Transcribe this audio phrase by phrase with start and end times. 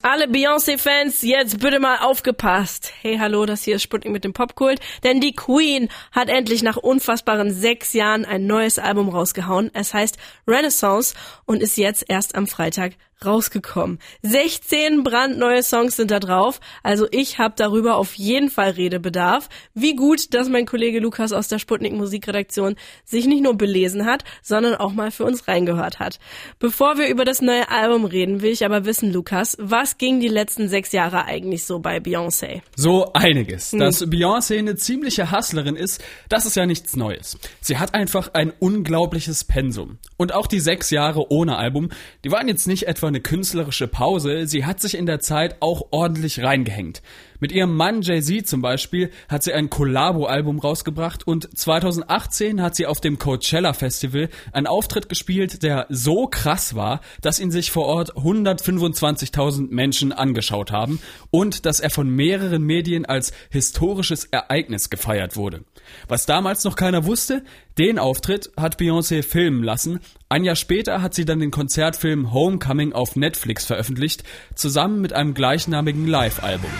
[0.00, 2.92] Alle Beyoncé-Fans, jetzt bitte mal aufgepasst.
[3.00, 4.78] Hey, hallo, das hier ist Sputnik mit dem Popkult.
[5.02, 9.72] Denn die Queen hat endlich nach unfassbaren sechs Jahren ein neues Album rausgehauen.
[9.74, 10.16] Es heißt
[10.46, 11.16] Renaissance
[11.46, 12.92] und ist jetzt erst am Freitag
[13.24, 13.98] rausgekommen.
[14.22, 19.48] 16 brandneue Songs sind da drauf, also ich habe darüber auf jeden Fall Redebedarf.
[19.74, 24.24] Wie gut, dass mein Kollege Lukas aus der Sputnik Musikredaktion sich nicht nur belesen hat,
[24.42, 26.18] sondern auch mal für uns reingehört hat.
[26.58, 30.28] Bevor wir über das neue Album reden, will ich aber wissen, Lukas, was ging die
[30.28, 32.62] letzten sechs Jahre eigentlich so bei Beyoncé?
[32.76, 33.72] So einiges.
[33.72, 33.80] Hm.
[33.80, 37.38] Dass Beyoncé eine ziemliche Hustlerin ist, das ist ja nichts Neues.
[37.60, 39.98] Sie hat einfach ein unglaubliches Pensum.
[40.16, 41.90] Und auch die sechs Jahre ohne Album,
[42.24, 45.88] die waren jetzt nicht etwa eine künstlerische Pause, sie hat sich in der Zeit auch
[45.90, 47.02] ordentlich reingehängt.
[47.40, 52.86] Mit ihrem Mann Jay-Z zum Beispiel hat sie ein Collabo-Album rausgebracht und 2018 hat sie
[52.86, 57.86] auf dem Coachella Festival einen Auftritt gespielt, der so krass war, dass ihn sich vor
[57.86, 65.36] Ort 125.000 Menschen angeschaut haben und dass er von mehreren Medien als historisches Ereignis gefeiert
[65.36, 65.64] wurde.
[66.08, 67.44] Was damals noch keiner wusste,
[67.78, 70.00] den Auftritt hat Beyoncé filmen lassen.
[70.28, 75.32] Ein Jahr später hat sie dann den Konzertfilm Homecoming auf Netflix veröffentlicht, zusammen mit einem
[75.32, 76.70] gleichnamigen Live-Album.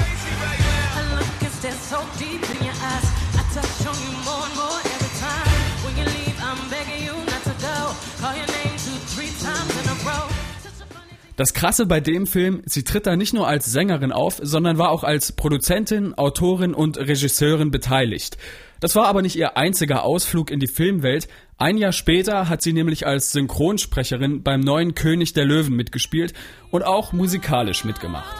[11.38, 14.90] Das Krasse bei dem Film, sie tritt da nicht nur als Sängerin auf, sondern war
[14.90, 18.36] auch als Produzentin, Autorin und Regisseurin beteiligt.
[18.80, 21.28] Das war aber nicht ihr einziger Ausflug in die Filmwelt.
[21.56, 26.34] Ein Jahr später hat sie nämlich als Synchronsprecherin beim neuen König der Löwen mitgespielt
[26.72, 28.34] und auch musikalisch mitgemacht.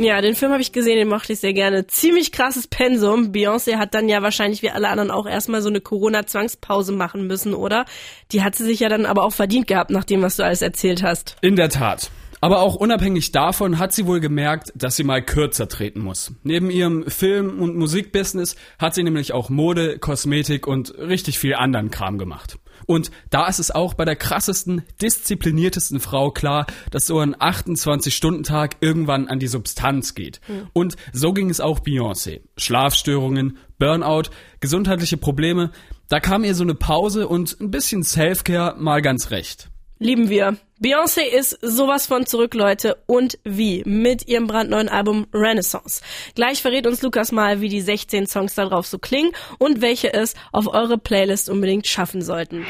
[0.00, 1.88] Ja, den Film habe ich gesehen, den mochte ich sehr gerne.
[1.88, 3.32] Ziemlich krasses Pensum.
[3.32, 7.52] Beyoncé hat dann ja wahrscheinlich wie alle anderen auch erstmal so eine Corona-Zwangspause machen müssen,
[7.52, 7.84] oder?
[8.30, 10.62] Die hat sie sich ja dann aber auch verdient gehabt, nach dem, was du alles
[10.62, 11.36] erzählt hast.
[11.40, 12.10] In der Tat.
[12.40, 16.32] Aber auch unabhängig davon hat sie wohl gemerkt, dass sie mal kürzer treten muss.
[16.44, 21.90] Neben ihrem Film- und Musikbusiness hat sie nämlich auch Mode, Kosmetik und richtig viel anderen
[21.90, 22.58] Kram gemacht.
[22.88, 28.78] Und da ist es auch bei der krassesten, diszipliniertesten Frau klar, dass so ein 28-Stunden-Tag
[28.80, 30.40] irgendwann an die Substanz geht.
[30.48, 30.68] Mhm.
[30.72, 32.40] Und so ging es auch Beyoncé.
[32.56, 35.70] Schlafstörungen, Burnout, gesundheitliche Probleme.
[36.08, 39.68] Da kam ihr so eine Pause und ein bisschen Selfcare mal ganz recht.
[39.98, 40.56] Lieben wir.
[40.80, 42.98] Beyoncé ist sowas von zurück, Leute.
[43.06, 43.82] Und wie?
[43.84, 46.02] Mit ihrem brandneuen Album Renaissance.
[46.36, 50.12] Gleich verrät uns Lukas mal, wie die 16 Songs da drauf so klingen und welche
[50.12, 52.64] es auf eure Playlist unbedingt schaffen sollten.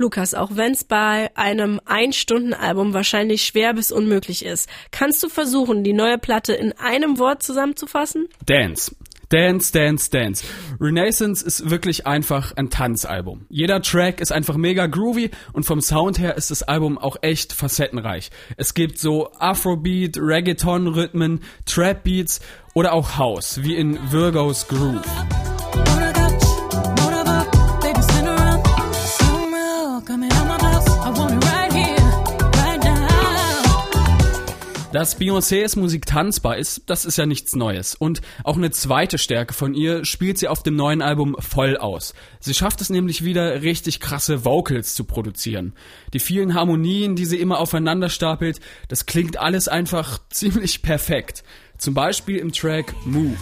[0.00, 5.82] Lukas, auch wenn es bei einem Ein-Stunden-Album wahrscheinlich schwer bis unmöglich ist, kannst du versuchen,
[5.82, 8.28] die neue Platte in einem Wort zusammenzufassen?
[8.46, 8.94] Dance.
[9.28, 10.42] Dance, Dance, Dance.
[10.80, 13.44] Renaissance ist wirklich einfach ein Tanzalbum.
[13.50, 17.52] Jeder Track ist einfach mega groovy und vom Sound her ist das Album auch echt
[17.52, 18.30] facettenreich.
[18.56, 22.40] Es gibt so Afrobeat, Reggaeton-Rhythmen, Trap-Beats
[22.72, 25.04] oder auch House, wie in Virgo's Groove.
[34.98, 37.94] Dass Beyoncés Musik tanzbar ist, das ist ja nichts Neues.
[37.94, 42.14] Und auch eine zweite Stärke von ihr spielt sie auf dem neuen Album voll aus.
[42.40, 45.72] Sie schafft es nämlich wieder, richtig krasse Vocals zu produzieren.
[46.14, 51.44] Die vielen Harmonien, die sie immer aufeinander stapelt, das klingt alles einfach ziemlich perfekt.
[51.78, 53.36] Zum Beispiel im Track Move.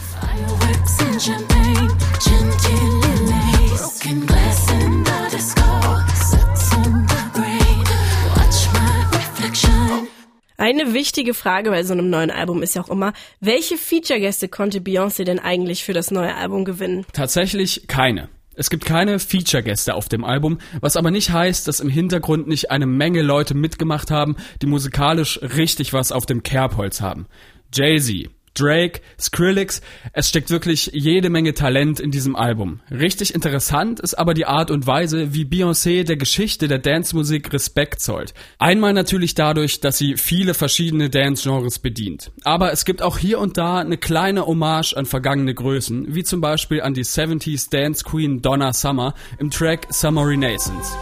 [10.67, 14.79] Eine wichtige Frage bei so einem neuen Album ist ja auch immer, welche Feature-Gäste konnte
[14.79, 17.05] Beyoncé denn eigentlich für das neue Album gewinnen?
[17.13, 18.27] Tatsächlich keine.
[18.53, 22.69] Es gibt keine Feature-Gäste auf dem Album, was aber nicht heißt, dass im Hintergrund nicht
[22.69, 27.27] eine Menge Leute mitgemacht haben, die musikalisch richtig was auf dem Kerbholz haben.
[27.73, 28.29] Jay-Z,
[28.59, 29.81] Drake, Skrillex.
[30.13, 32.81] Es steckt wirklich jede Menge Talent in diesem Album.
[32.91, 37.99] Richtig interessant ist aber die Art und Weise, wie Beyoncé der Geschichte der Dance-Musik Respekt
[38.01, 38.33] zollt.
[38.57, 42.31] Einmal natürlich dadurch, dass sie viele verschiedene Dance-Genres bedient.
[42.43, 46.41] Aber es gibt auch hier und da eine kleine Hommage an vergangene Größen, wie zum
[46.41, 50.95] Beispiel an die 70s Dance Queen Donna Summer im Track Summer Renaissance.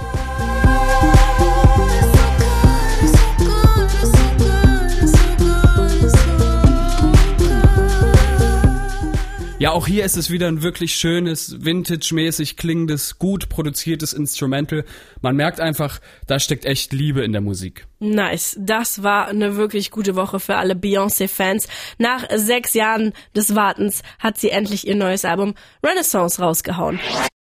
[9.66, 14.86] Ja, auch hier ist es wieder ein wirklich schönes, vintage-mäßig klingendes, gut produziertes Instrumental.
[15.22, 17.88] Man merkt einfach, da steckt echt Liebe in der Musik.
[17.98, 18.56] Nice.
[18.60, 21.68] Das war eine wirklich gute Woche für alle Beyoncé-Fans.
[21.98, 27.00] Nach sechs Jahren des Wartens hat sie endlich ihr neues Album Renaissance rausgehauen.